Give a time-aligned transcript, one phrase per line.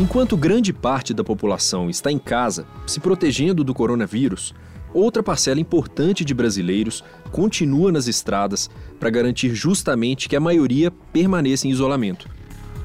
[0.00, 4.54] Enquanto grande parte da população está em casa, se protegendo do coronavírus,
[4.94, 11.68] outra parcela importante de brasileiros continua nas estradas para garantir justamente que a maioria permaneça
[11.68, 12.30] em isolamento.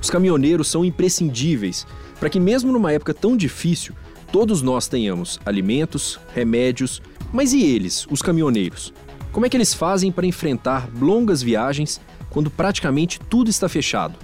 [0.02, 1.88] Os caminhoneiros são imprescindíveis
[2.20, 3.96] para que, mesmo numa época tão difícil,
[4.30, 7.02] todos nós tenhamos alimentos, remédios,
[7.32, 8.94] mas e eles, os caminhoneiros?
[9.32, 14.20] Como é que eles fazem para enfrentar longas viagens quando praticamente tudo está fechado?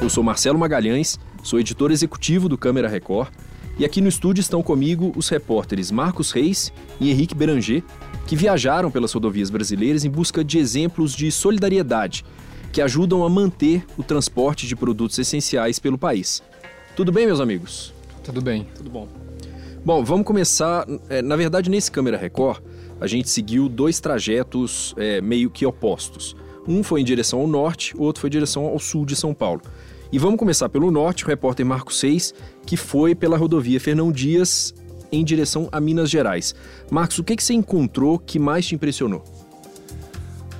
[0.00, 3.30] Eu sou Marcelo Magalhães, sou editor executivo do Câmara Record
[3.78, 7.84] e aqui no estúdio estão comigo os repórteres Marcos Reis e Henrique Beranger,
[8.26, 12.24] que viajaram pelas rodovias brasileiras em busca de exemplos de solidariedade
[12.72, 16.42] que ajudam a manter o transporte de produtos essenciais pelo país.
[16.94, 17.94] Tudo bem, meus amigos?
[18.22, 18.66] Tudo bem.
[18.74, 19.08] Tudo bom.
[19.84, 20.86] Bom, vamos começar.
[21.08, 22.60] É, na verdade, nesse Câmera Record,
[23.00, 26.36] a gente seguiu dois trajetos é, meio que opostos.
[26.66, 29.32] Um foi em direção ao norte, o outro foi em direção ao sul de São
[29.32, 29.62] Paulo.
[30.10, 32.32] E vamos começar pelo norte, o repórter Marco Seis,
[32.64, 34.74] que foi pela rodovia Fernão Dias
[35.12, 36.54] em direção a Minas Gerais.
[36.90, 39.22] Marcos, o que, que você encontrou que mais te impressionou?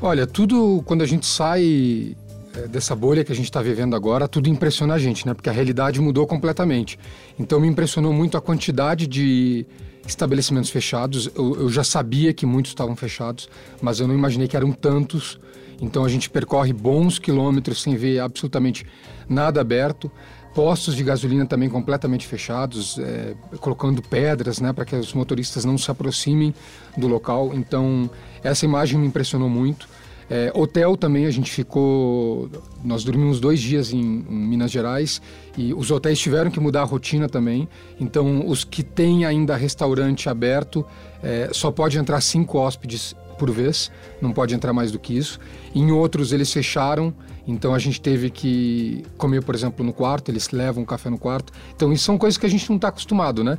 [0.03, 2.15] Olha, tudo quando a gente sai
[2.55, 5.33] é, dessa bolha que a gente está vivendo agora, tudo impressiona a gente, né?
[5.33, 6.99] Porque a realidade mudou completamente.
[7.39, 9.67] Então me impressionou muito a quantidade de
[10.07, 11.31] estabelecimentos fechados.
[11.35, 13.49] Eu, eu já sabia que muitos estavam fechados,
[13.81, 15.41] mas eu não imaginei que eram tantos.
[15.81, 18.85] Então a gente percorre bons quilômetros sem ver absolutamente
[19.29, 20.11] nada aberto.
[20.55, 25.79] Postos de gasolina também completamente fechados, é, colocando pedras né, para que os motoristas não
[25.79, 26.53] se aproximem
[26.97, 27.53] do local.
[27.55, 28.11] Então,
[28.43, 29.89] essa imagem me impressionou muito.
[30.31, 32.51] É, hotel também, a gente ficou.
[32.85, 35.23] Nós dormimos dois dias em, em, Minas Gerais
[35.57, 37.67] e os hotéis tiveram que mudar a rotina também.
[37.99, 40.85] Então, os que têm ainda restaurante aberto,
[41.23, 45.39] é, só pode entrar cinco hóspedes por vez, não pode entrar mais do que isso.
[45.75, 47.15] Em outros, eles fecharam
[47.49, 51.51] então a gente teve que comer, por exemplo, no quarto, eles levam café no quarto.
[51.75, 53.57] Então isso são coisas que a gente não está acostumado, né?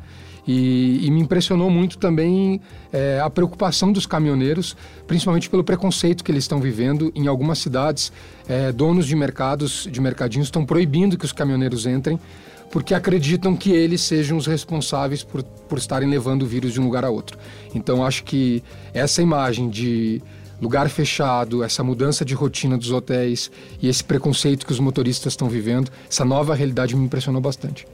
[0.48, 2.62] E, e, me impressionou muito também
[2.94, 4.76] é, a preocupação dos caminhoneiros,
[5.06, 8.12] principalmente pelo preconceito que eles estão vivendo em algumas cidades.
[8.48, 12.20] É, donos de mercados, de mercadinhos, estão proibindo que os caminhoneiros entrem
[12.72, 16.84] porque acreditam que eles sejam os responsáveis por, por estarem levando o vírus de um
[16.86, 17.38] lugar a outro.
[17.74, 18.64] Então acho que
[18.94, 20.22] essa imagem de
[20.62, 23.50] lugar fechado, essa mudança de rotina dos hotéis
[23.82, 27.88] e esse preconceito que os motoristas estão vivendo, essa nova realidade me impressionou bastante.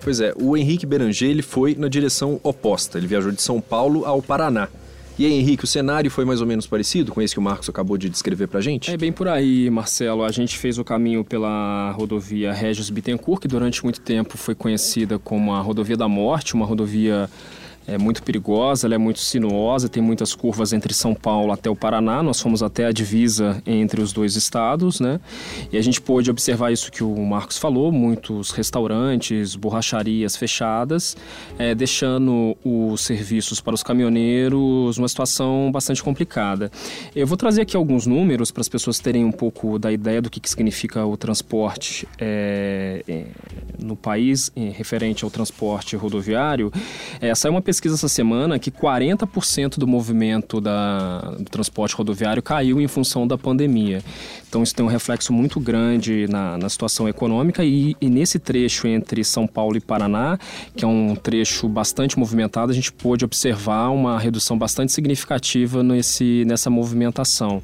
[0.00, 4.04] Pois é, o Henrique Beranger ele foi na direção oposta, ele viajou de São Paulo
[4.04, 4.68] ao Paraná.
[5.18, 7.68] E aí, Henrique, o cenário foi mais ou menos parecido com esse que o Marcos
[7.70, 8.90] acabou de descrever pra gente?
[8.90, 10.22] É bem por aí, Marcelo.
[10.22, 15.18] A gente fez o caminho pela rodovia Regis Bittencourt, que durante muito tempo foi conhecida
[15.18, 17.30] como a Rodovia da Morte, uma rodovia
[17.86, 21.76] é muito perigosa, ela é muito sinuosa, tem muitas curvas entre São Paulo até o
[21.76, 22.22] Paraná.
[22.22, 25.20] Nós fomos até a divisa entre os dois estados, né?
[25.72, 31.16] E a gente pôde observar isso que o Marcos falou: muitos restaurantes, borracharias fechadas,
[31.58, 36.70] é, deixando os serviços para os caminhoneiros numa situação bastante complicada.
[37.14, 40.28] Eu vou trazer aqui alguns números para as pessoas terem um pouco da ideia do
[40.28, 43.24] que, que significa o transporte é, é,
[43.78, 46.72] no país, referente ao transporte rodoviário.
[47.20, 52.80] É uma pesquisa pesquisa essa semana que 40% do movimento da, do transporte rodoviário caiu
[52.80, 54.02] em função da pandemia.
[54.56, 58.86] Então isso tem um reflexo muito grande na, na situação econômica e, e, nesse trecho
[58.88, 60.38] entre São Paulo e Paraná,
[60.74, 66.42] que é um trecho bastante movimentado, a gente pôde observar uma redução bastante significativa nesse,
[66.46, 67.62] nessa movimentação.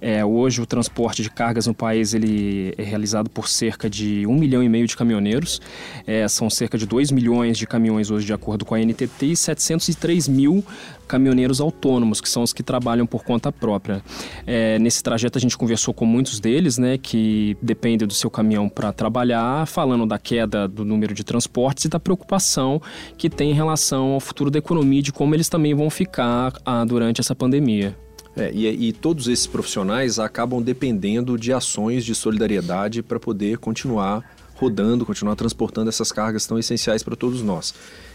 [0.00, 4.36] É, hoje o transporte de cargas no país ele é realizado por cerca de um
[4.36, 5.60] milhão e meio de caminhoneiros,
[6.06, 9.36] é, são cerca de 2 milhões de caminhões hoje de acordo com a NTT e
[9.36, 10.64] 703 mil
[11.08, 14.02] caminhoneiros autônomos, que são os que trabalham por conta própria.
[14.46, 18.68] É, nesse trajeto a gente conversou com muitos deles, né, que dependem do seu caminhão
[18.68, 22.80] para trabalhar, falando da queda do número de transportes e da preocupação
[23.16, 26.52] que tem em relação ao futuro da economia e de como eles também vão ficar
[26.64, 27.96] ah, durante essa pandemia.
[28.36, 34.24] É, e, e, todos esses profissionais acabam dependendo de ações de solidariedade para poder continuar
[34.54, 37.74] rodando, continuar transportando essas cargas tão essenciais para todos nós.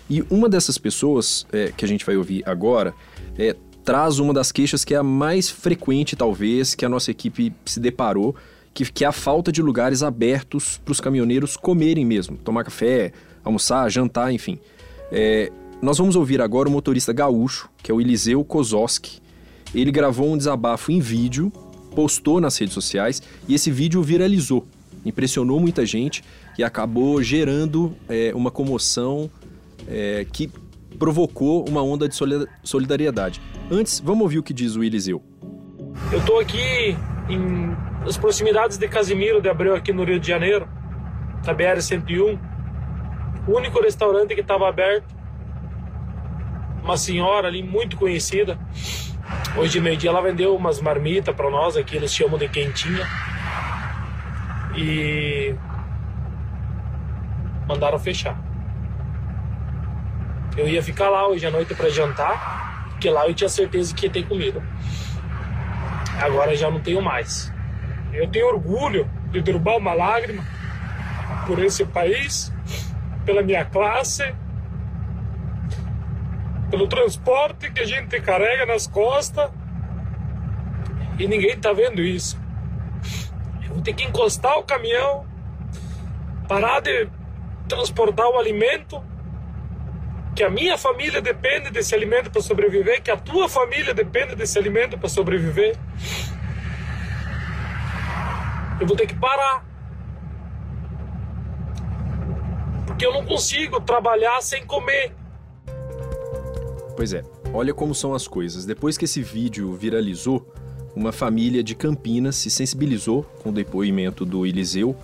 [0.10, 2.94] E uma dessas pessoas é, que a gente vai ouvir agora
[3.38, 7.54] é, traz uma das queixas que é a mais frequente, talvez, que a nossa equipe
[7.66, 8.36] se deparou,
[8.74, 13.12] que, que é a falta de lugares abertos para os caminhoneiros comerem mesmo, tomar café,
[13.44, 14.58] almoçar, jantar, enfim.
[15.12, 15.52] É,
[15.82, 19.22] nós vamos ouvir agora o motorista gaúcho, que é o Eliseu Kozowski.
[19.76, 21.52] Ele gravou um desabafo em vídeo,
[21.94, 24.66] postou nas redes sociais e esse vídeo viralizou.
[25.06, 26.24] Impressionou muita gente
[26.58, 29.30] e acabou gerando é, uma comoção
[29.88, 30.50] é, que
[30.98, 32.16] provocou uma onda de
[32.64, 33.42] solidariedade.
[33.74, 35.20] Antes, vamos ouvir o que diz o Eliseu.
[36.12, 36.96] Eu estou aqui
[37.28, 37.76] em,
[38.06, 40.68] nas proximidades de Casimiro de Abreu, aqui no Rio de Janeiro,
[41.44, 42.40] na BR-101,
[43.48, 45.16] O único restaurante que estava aberto.
[46.84, 48.60] Uma senhora ali muito conhecida.
[49.58, 53.08] Hoje de meio-dia ela vendeu umas marmitas para nós, aqui eles chamam de quentinha.
[54.78, 55.56] E
[57.68, 58.40] mandaram fechar.
[60.56, 62.73] Eu ia ficar lá hoje à noite para jantar,
[63.04, 64.64] porque lá eu tinha certeza que ia ter comida.
[66.22, 67.52] Agora já não tenho mais.
[68.14, 70.42] Eu tenho orgulho de derrubar uma lágrima
[71.46, 72.54] por esse país,
[73.26, 74.34] pela minha classe,
[76.72, 79.52] pelo transporte que a gente carrega nas costas
[81.20, 82.40] e ninguém tá vendo isso.
[83.66, 85.26] Eu vou ter que encostar o caminhão,
[86.48, 87.10] parar de
[87.68, 89.04] transportar o alimento,
[90.36, 94.58] que a minha família depende desse alimento para sobreviver, que a tua família depende desse
[94.58, 95.78] alimento para sobreviver.
[98.80, 99.66] Eu vou ter que parar.
[102.88, 105.14] Porque eu não consigo trabalhar sem comer.
[106.96, 108.66] Pois é, olha como são as coisas.
[108.66, 110.52] Depois que esse vídeo viralizou,
[110.96, 114.96] uma família de Campinas se sensibilizou com o depoimento do Eliseu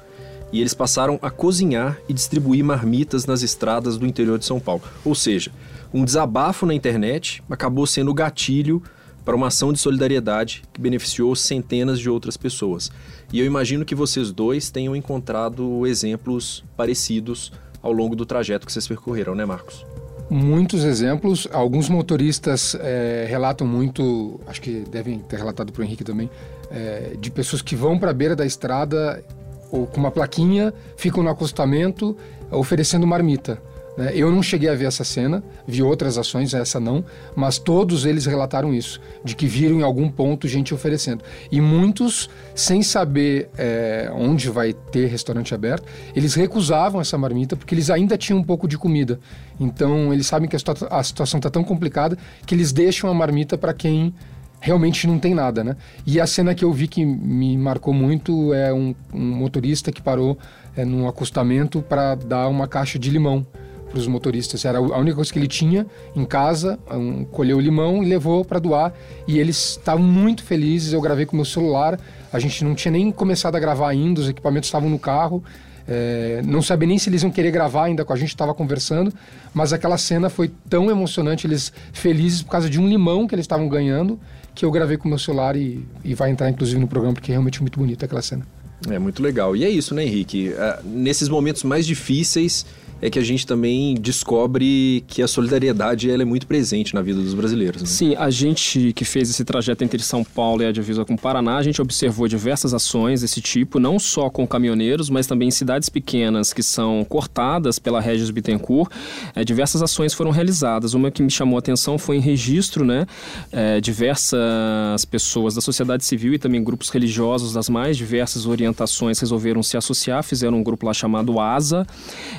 [0.52, 4.82] e eles passaram a cozinhar e distribuir marmitas nas estradas do interior de São Paulo.
[5.06, 5.52] Ou seja,
[5.94, 8.82] um desabafo na internet acabou sendo o gatilho
[9.24, 12.92] para uma ação de solidariedade que beneficiou centenas de outras pessoas.
[13.32, 17.52] E eu imagino que vocês dois tenham encontrado exemplos parecidos
[17.82, 19.86] ao longo do trajeto que vocês percorreram, né, Marcos?
[20.30, 21.48] Muitos exemplos.
[21.52, 26.30] Alguns motoristas é, relatam muito, acho que devem ter relatado para o Henrique também,
[26.70, 29.24] é, de pessoas que vão para a beira da estrada
[29.72, 32.16] ou com uma plaquinha, ficam no acostamento
[32.52, 33.62] oferecendo marmita.
[34.00, 34.12] Né?
[34.16, 37.04] Eu não cheguei a ver essa cena, vi outras ações, essa não,
[37.36, 41.22] mas todos eles relataram isso, de que viram em algum ponto gente oferecendo.
[41.52, 45.86] E muitos, sem saber é, onde vai ter restaurante aberto,
[46.16, 49.20] eles recusavam essa marmita porque eles ainda tinham um pouco de comida.
[49.60, 53.14] Então, eles sabem que a, situa a situação está tão complicada que eles deixam a
[53.14, 54.14] marmita para quem
[54.60, 55.76] realmente não tem nada, né?
[56.06, 60.02] E a cena que eu vi que me marcou muito é um, um motorista que
[60.02, 60.38] parou
[60.76, 63.46] é, num acostamento para dar uma caixa de limão
[63.90, 64.66] para os motoristas.
[64.66, 65.86] Era a única coisa que ele tinha
[66.16, 68.94] em casa, um, colheu o limão e levou para doar.
[69.28, 70.94] E eles estavam muito felizes.
[70.94, 72.00] Eu gravei com meu celular.
[72.32, 75.44] A gente não tinha nem começado a gravar ainda, os equipamentos estavam no carro.
[75.92, 79.12] É, não sabia nem se eles iam querer gravar ainda com a gente, estava conversando,
[79.52, 83.46] mas aquela cena foi tão emocionante, eles felizes por causa de um limão que eles
[83.46, 84.20] estavam ganhando
[84.54, 87.32] que eu gravei com o meu celular e, e vai entrar inclusive no programa porque
[87.32, 88.46] é realmente muito bonita aquela cena.
[88.90, 89.56] É muito legal.
[89.56, 90.50] E é isso, né, Henrique?
[90.50, 92.66] Uh, nesses momentos mais difíceis,
[93.02, 97.22] é que a gente também descobre que a solidariedade ela é muito presente na vida
[97.22, 97.82] dos brasileiros.
[97.82, 97.88] Né?
[97.88, 101.18] Sim, a gente que fez esse trajeto entre São Paulo e a divisa com o
[101.18, 105.52] Paraná, a gente observou diversas ações desse tipo, não só com caminhoneiros, mas também em
[105.52, 108.92] cidades pequenas que são cortadas pela Regis Bittencourt.
[109.36, 110.94] É, diversas ações foram realizadas.
[110.94, 113.06] Uma que me chamou a atenção foi em registro, né?
[113.52, 119.64] É, diversas pessoas da sociedade civil e também grupos religiosos das mais diversas orientações resolveram
[119.64, 121.86] se associar, fizeram um grupo lá chamado ASA.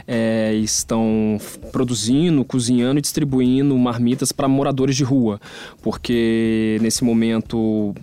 [0.07, 1.39] É, estão
[1.73, 5.41] produzindo, cozinhando e distribuindo marmitas para moradores de rua,
[5.83, 7.95] porque nesse momento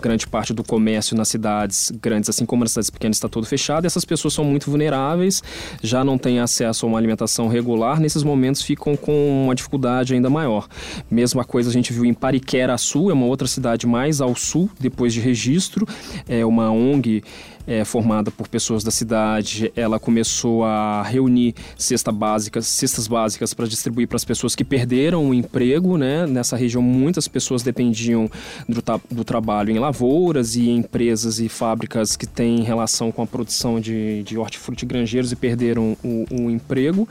[0.00, 3.86] grande parte do comércio nas cidades grandes, assim como nas cidades pequenas, está todo fechado.
[3.86, 5.42] Essas pessoas são muito vulneráveis,
[5.82, 8.00] já não têm acesso a uma alimentação regular.
[8.00, 10.68] Nesses momentos ficam com uma dificuldade ainda maior.
[11.10, 14.70] Mesma coisa a gente viu em Pariquera Sul, é uma outra cidade mais ao sul,
[14.78, 15.86] depois de registro.
[16.28, 17.22] É uma ONG
[17.68, 23.66] é, formada por pessoas da cidade, ela começou a reunir cesta básicas, cestas básicas para
[23.66, 26.26] distribuir para as pessoas que perderam o emprego, né?
[26.26, 28.30] Nessa região muitas pessoas dependiam
[28.66, 33.80] do, do trabalho em lavouras e empresas e fábricas que têm relação com a produção
[33.80, 37.08] de, de hortifruti granjeiros e perderam o, o emprego.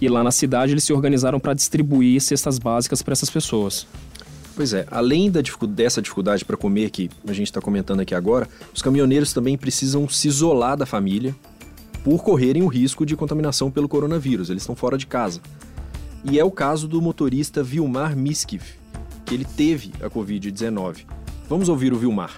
[0.00, 3.88] E lá na cidade eles se organizaram para distribuir cestas básicas para essas pessoas.
[4.54, 8.48] Pois é, além da, dessa dificuldade para comer que a gente está comentando aqui agora,
[8.72, 11.34] os caminhoneiros também precisam se isolar da família
[12.04, 14.48] por correrem o risco de contaminação pelo coronavírus.
[14.48, 15.40] Eles estão fora de casa.
[16.24, 18.78] E é o caso do motorista Vilmar Miskif,
[19.26, 21.21] que ele teve a Covid-19.
[21.52, 22.30] Vamos ouvir o Vilmar.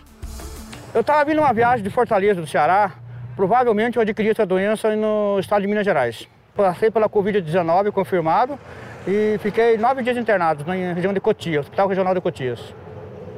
[0.92, 2.94] Eu estava vindo uma viagem de Fortaleza, do Ceará.
[3.36, 6.26] Provavelmente eu adquiri essa doença no estado de Minas Gerais.
[6.56, 8.58] Passei pela Covid-19 confirmado
[9.06, 12.74] e fiquei nove dias internado na região de Cotias, Hospital Regional de Cotias,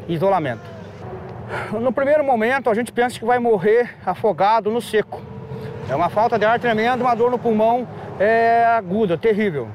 [0.08, 0.62] isolamento.
[1.78, 5.20] No primeiro momento, a gente pensa que vai morrer afogado no seco.
[5.90, 7.86] É uma falta de ar tremenda, uma dor no pulmão
[8.18, 9.68] é, aguda, terrível.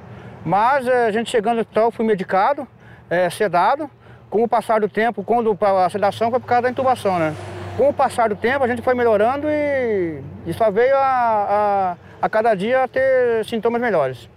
[0.44, 2.68] Mas é, a gente chegando no hospital, fui medicado,
[3.08, 3.88] é, sedado.
[4.32, 7.36] Com o passar do tempo, quando a sedação foi por causa da intubação, né?
[7.76, 12.26] Com o passar do tempo, a gente foi melhorando e, e só veio a, a,
[12.26, 14.30] a cada dia ter sintomas melhores.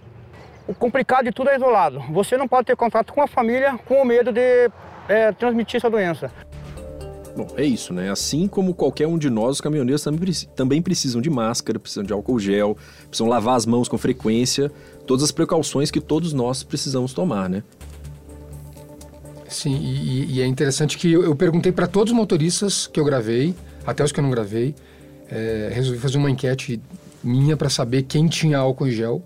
[0.67, 2.01] O complicado de tudo é isolado.
[2.11, 4.69] Você não pode ter contato com a família com o medo de
[5.07, 6.29] é, transmitir essa doença.
[7.33, 8.11] Bom, é isso, né?
[8.11, 10.05] Assim como qualquer um de nós, os caminhoneiros
[10.55, 14.69] também precisam de máscara, precisam de álcool gel, precisam lavar as mãos com frequência,
[15.07, 17.63] todas as precauções que todos nós precisamos tomar, né?
[19.47, 23.05] Sim, e, e é interessante que eu, eu perguntei para todos os motoristas que eu
[23.05, 24.75] gravei, até os que eu não gravei,
[25.29, 26.81] é, resolvi fazer uma enquete
[27.23, 29.23] minha para saber quem tinha álcool gel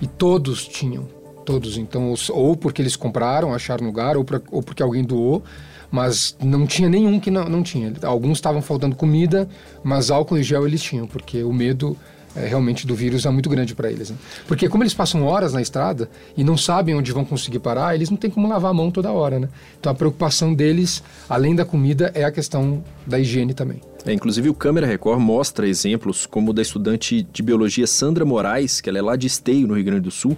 [0.00, 1.04] e todos tinham,
[1.44, 1.76] todos.
[1.76, 5.42] Então, ou porque eles compraram, acharam lugar, ou, pra, ou porque alguém doou
[5.90, 7.92] mas não tinha nenhum que não, não tinha.
[8.02, 9.48] Alguns estavam faltando comida,
[9.82, 11.96] mas álcool e gel eles tinham, porque o medo
[12.34, 14.10] é, realmente do vírus é muito grande para eles.
[14.10, 14.16] Né?
[14.46, 18.10] Porque como eles passam horas na estrada e não sabem onde vão conseguir parar, eles
[18.10, 19.48] não têm como lavar a mão toda hora, né?
[19.78, 23.80] Então a preocupação deles, além da comida, é a questão da higiene também.
[24.06, 28.80] É, inclusive o Câmera Record mostra exemplos como o da estudante de biologia Sandra Moraes,
[28.80, 30.36] que ela é lá de Esteio, no Rio Grande do Sul.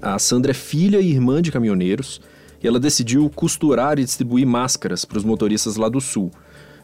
[0.00, 2.20] A Sandra é filha e irmã de caminhoneiros
[2.62, 6.30] e ela decidiu costurar e distribuir máscaras para os motoristas lá do sul.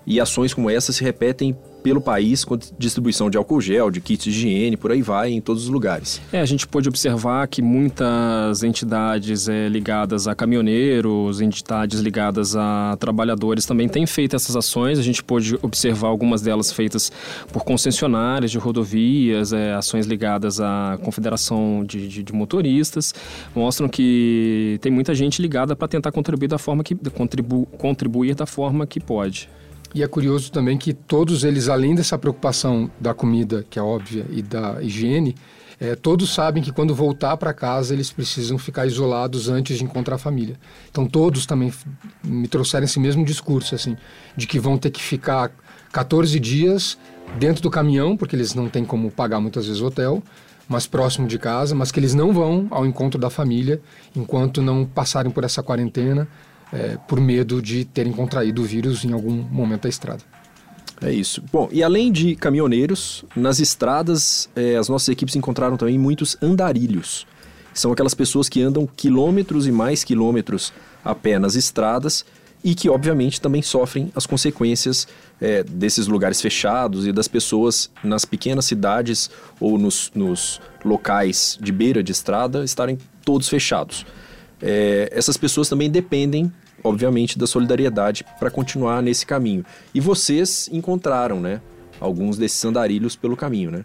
[0.06, 4.24] E ações como essa se repetem pelo país com distribuição de álcool gel, de kits
[4.24, 6.20] de higiene, por aí vai, em todos os lugares.
[6.32, 12.96] É, a gente pôde observar que muitas entidades é, ligadas a caminhoneiros, entidades ligadas a
[12.98, 14.98] trabalhadores também têm feito essas ações.
[14.98, 17.10] A gente pôde observar algumas delas feitas
[17.52, 23.14] por concessionárias de rodovias, é, ações ligadas à confederação de, de, de, motoristas.
[23.54, 28.46] Mostram que tem muita gente ligada para tentar contribuir da forma que contribu, contribuir da
[28.46, 29.48] forma que pode.
[29.94, 34.24] E é curioso também que todos eles, além dessa preocupação da comida, que é óbvia,
[34.30, 35.34] e da higiene,
[35.78, 40.14] é, todos sabem que quando voltar para casa eles precisam ficar isolados antes de encontrar
[40.14, 40.56] a família.
[40.90, 41.72] Então todos também
[42.22, 43.96] me trouxeram esse mesmo discurso, assim,
[44.36, 45.50] de que vão ter que ficar
[45.92, 46.96] 14 dias
[47.38, 50.22] dentro do caminhão, porque eles não têm como pagar muitas vezes hotel,
[50.68, 53.80] mas próximo de casa, mas que eles não vão ao encontro da família
[54.14, 56.28] enquanto não passarem por essa quarentena
[56.72, 60.22] é, por medo de terem contraído o vírus em algum momento da estrada.
[61.00, 61.42] É isso.
[61.52, 67.26] Bom, e além de caminhoneiros, nas estradas é, as nossas equipes encontraram também muitos andarilhos.
[67.74, 70.72] São aquelas pessoas que andam quilômetros e mais quilômetros
[71.04, 72.24] a pé nas estradas
[72.62, 75.08] e que, obviamente, também sofrem as consequências
[75.40, 81.72] é, desses lugares fechados e das pessoas nas pequenas cidades ou nos, nos locais de
[81.72, 84.06] beira de estrada estarem todos fechados.
[84.60, 86.52] É, essas pessoas também dependem
[86.82, 89.64] obviamente, da solidariedade para continuar nesse caminho.
[89.94, 91.60] E vocês encontraram, né,
[92.00, 93.84] alguns desses andarilhos pelo caminho, né?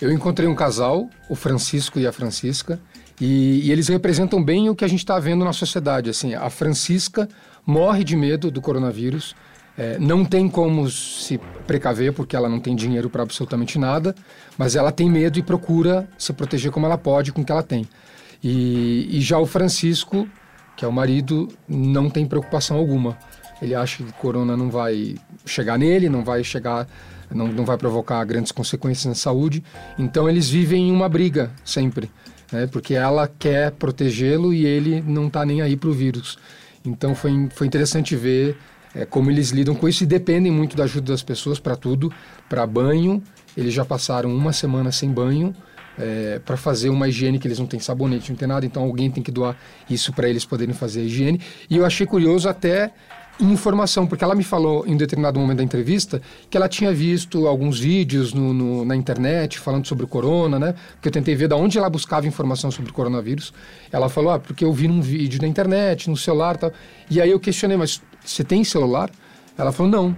[0.00, 2.80] Eu encontrei um casal, o Francisco e a Francisca,
[3.20, 6.10] e, e eles representam bem o que a gente está vendo na sociedade.
[6.10, 7.28] Assim, a Francisca
[7.64, 9.36] morre de medo do coronavírus,
[9.76, 14.14] é, não tem como se precaver porque ela não tem dinheiro para absolutamente nada,
[14.56, 17.62] mas ela tem medo e procura se proteger como ela pode com o que ela
[17.62, 17.88] tem.
[18.42, 20.28] E, e já o Francisco
[20.76, 23.16] que é o marido, não tem preocupação alguma.
[23.62, 25.14] Ele acha que corona não vai
[25.46, 26.86] chegar nele, não vai chegar,
[27.30, 29.62] não, não vai provocar grandes consequências na saúde.
[29.98, 32.10] Então eles vivem em uma briga sempre,
[32.50, 32.66] né?
[32.66, 36.38] Porque ela quer protegê-lo e ele não está nem aí para o vírus.
[36.84, 38.56] Então foi, foi interessante ver
[38.94, 42.12] é, como eles lidam com isso e dependem muito da ajuda das pessoas para tudo,
[42.48, 43.22] para banho.
[43.56, 45.54] Eles já passaram uma semana sem banho
[45.98, 49.10] é, para fazer uma higiene que eles não têm sabonete, não tem nada, então alguém
[49.10, 49.56] tem que doar
[49.88, 51.40] isso para eles poderem fazer a higiene.
[51.68, 52.92] E eu achei curioso até
[53.40, 57.46] informação, porque ela me falou em um determinado momento da entrevista que ela tinha visto
[57.46, 60.74] alguns vídeos no, no, na internet falando sobre o corona, né?
[60.94, 63.52] Porque eu tentei ver de onde ela buscava informação sobre o coronavírus.
[63.90, 66.72] Ela falou, ah, porque eu vi num vídeo na internet, no celular e tal.
[67.10, 69.10] E aí eu questionei, mas você tem celular?
[69.58, 70.16] Ela falou, não.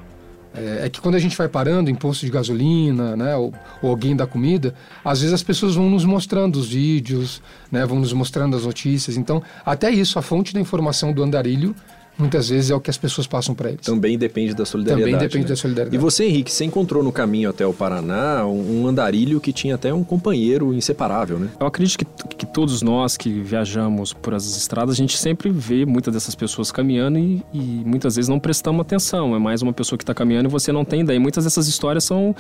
[0.57, 3.91] É, é, que quando a gente vai parando em posto de gasolina, né, ou, ou,
[3.91, 8.13] alguém dá comida, às vezes as pessoas vão nos mostrando os vídeos, né, vão nos
[8.13, 9.17] mostrando as notícias.
[9.17, 11.75] Então, até isso, a fonte da informação do andarilho
[12.19, 13.81] muitas vezes é o que as pessoas passam para eles.
[13.83, 15.13] Também depende da solidariedade.
[15.13, 15.49] Também depende né?
[15.51, 15.97] da solidariedade.
[15.97, 19.93] E você, Henrique, você encontrou no caminho até o Paraná um andarilho que tinha até
[19.93, 21.49] um companheiro inseparável, né?
[21.61, 25.85] Eu acredito que, que todos nós que viajamos por as estradas, a gente sempre vê
[25.85, 29.35] muitas dessas pessoas caminhando e, e muitas vezes não prestamos atenção.
[29.35, 31.21] É mais uma pessoa que está caminhando e você não tem ideia.
[31.21, 32.35] Muitas dessas histórias são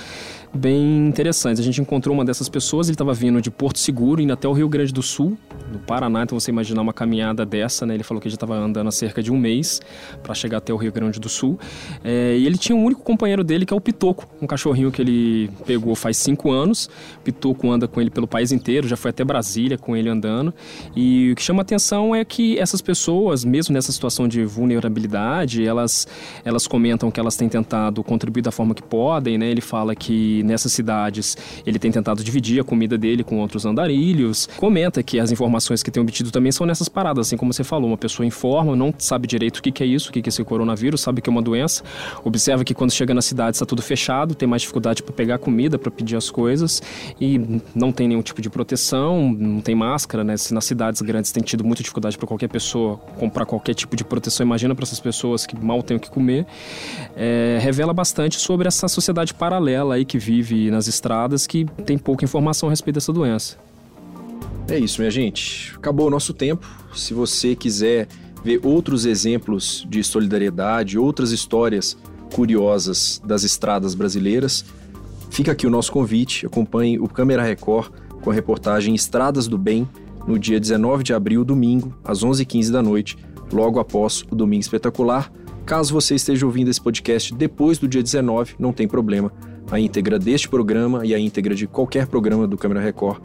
[0.54, 1.60] bem interessantes.
[1.60, 4.52] A gente encontrou uma dessas pessoas, ele estava vindo de Porto Seguro, indo até o
[4.52, 5.36] Rio Grande do Sul,
[5.70, 6.22] no Paraná.
[6.22, 7.94] Então você imaginar uma caminhada dessa, né?
[7.94, 9.65] Ele falou que já estava andando há cerca de um mês
[10.22, 11.58] para chegar até o Rio Grande do Sul.
[12.04, 15.02] É, e ele tinha um único companheiro dele, que é o Pitoco, um cachorrinho que
[15.02, 16.88] ele pegou faz cinco anos.
[17.24, 20.52] Pitoco anda com ele pelo país inteiro, já foi até Brasília com ele andando.
[20.94, 26.06] E o que chama atenção é que essas pessoas, mesmo nessa situação de vulnerabilidade, elas,
[26.44, 29.50] elas comentam que elas têm tentado contribuir da forma que podem, né?
[29.50, 34.48] Ele fala que nessas cidades ele tem tentado dividir a comida dele com outros andarilhos.
[34.56, 37.88] Comenta que as informações que tem obtido também são nessas paradas, assim como você falou,
[37.88, 40.30] uma pessoa informa, não sabe direito o que, que é isso, o que, que é
[40.30, 41.82] esse coronavírus, sabe que é uma doença,
[42.24, 45.78] observa que quando chega na cidade está tudo fechado, tem mais dificuldade para pegar comida,
[45.78, 46.82] para pedir as coisas
[47.20, 50.36] e não tem nenhum tipo de proteção, não tem máscara, né?
[50.36, 54.04] Se nas cidades grandes tem tido muita dificuldade para qualquer pessoa comprar qualquer tipo de
[54.04, 56.46] proteção, imagina para essas pessoas que mal têm o que comer,
[57.16, 62.24] é, revela bastante sobre essa sociedade paralela aí que vive nas estradas, que tem pouca
[62.24, 63.56] informação a respeito dessa doença.
[64.68, 65.72] É isso, minha gente.
[65.76, 66.66] Acabou o nosso tempo.
[66.92, 68.08] Se você quiser
[68.46, 71.98] ver outros exemplos de solidariedade, outras histórias
[72.32, 74.64] curiosas das estradas brasileiras,
[75.30, 76.46] fica aqui o nosso convite.
[76.46, 77.90] Acompanhe o Câmera Record
[78.22, 79.88] com a reportagem Estradas do Bem
[80.28, 83.18] no dia 19 de abril, domingo, às 11h15 da noite,
[83.52, 85.32] logo após o Domingo Espetacular.
[85.64, 89.32] Caso você esteja ouvindo esse podcast depois do dia 19, não tem problema.
[89.68, 93.20] A íntegra deste programa e a íntegra de qualquer programa do Câmera Record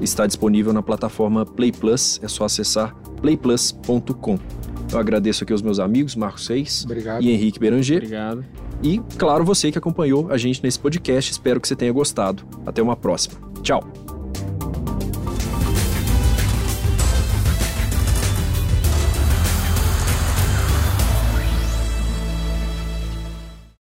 [0.00, 4.61] está disponível na plataforma Play Plus, é só acessar playplus.com.
[4.92, 7.22] Eu agradeço aqui aos meus amigos, Marcos Seis Obrigado.
[7.22, 7.96] e Henrique Beranger.
[7.98, 8.44] Obrigado.
[8.82, 12.42] E, claro, você que acompanhou a gente nesse podcast, espero que você tenha gostado.
[12.66, 13.40] Até uma próxima.
[13.62, 14.11] Tchau!